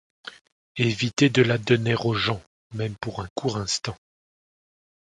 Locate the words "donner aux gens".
1.59-2.41